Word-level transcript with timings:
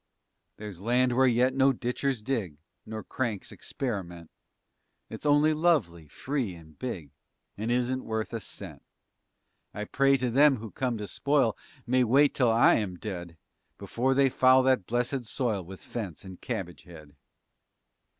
_There's 0.57 0.81
land 0.81 1.15
where 1.15 1.27
yet 1.27 1.53
no 1.53 1.71
ditchers 1.71 2.23
dig 2.23 2.57
Nor 2.87 3.03
cranks 3.03 3.51
experiment; 3.51 4.31
It's 5.11 5.27
only 5.27 5.53
lovely, 5.53 6.07
free 6.07 6.55
and 6.55 6.75
big 6.79 7.11
And 7.55 7.69
isn't 7.69 8.03
worth 8.03 8.33
a 8.33 8.39
cent. 8.39 8.81
I 9.75 9.83
pray 9.85 10.17
that 10.17 10.31
them 10.31 10.55
who 10.55 10.71
come 10.71 10.97
to 10.97 11.07
spoil 11.07 11.55
May 11.85 12.03
wait 12.03 12.33
till 12.33 12.49
I 12.49 12.77
am 12.77 12.97
dead 12.97 13.37
Before 13.77 14.15
they 14.15 14.31
foul 14.31 14.63
that 14.63 14.87
blessed 14.87 15.25
soil 15.25 15.63
With 15.63 15.83
fence 15.83 16.25
and 16.25 16.41
cabbage 16.41 16.81
head. 16.85 17.15